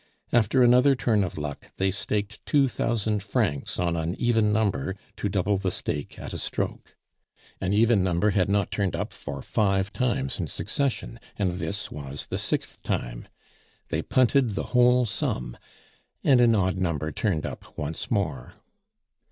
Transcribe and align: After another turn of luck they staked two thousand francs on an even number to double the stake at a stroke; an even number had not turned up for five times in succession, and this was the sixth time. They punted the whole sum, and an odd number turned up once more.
After 0.33 0.63
another 0.63 0.95
turn 0.95 1.23
of 1.23 1.37
luck 1.37 1.69
they 1.77 1.91
staked 1.91 2.43
two 2.47 2.67
thousand 2.67 3.21
francs 3.21 3.77
on 3.77 3.95
an 3.95 4.15
even 4.19 4.51
number 4.51 4.95
to 5.17 5.29
double 5.29 5.57
the 5.59 5.69
stake 5.69 6.17
at 6.17 6.33
a 6.33 6.39
stroke; 6.39 6.97
an 7.61 7.71
even 7.71 8.03
number 8.03 8.31
had 8.31 8.49
not 8.49 8.71
turned 8.71 8.95
up 8.95 9.13
for 9.13 9.43
five 9.43 9.93
times 9.93 10.39
in 10.39 10.47
succession, 10.47 11.19
and 11.37 11.59
this 11.59 11.91
was 11.91 12.25
the 12.25 12.39
sixth 12.39 12.81
time. 12.81 13.27
They 13.89 14.01
punted 14.01 14.55
the 14.55 14.63
whole 14.73 15.05
sum, 15.05 15.55
and 16.23 16.41
an 16.41 16.55
odd 16.55 16.77
number 16.77 17.11
turned 17.11 17.45
up 17.45 17.77
once 17.77 18.09
more. 18.09 18.55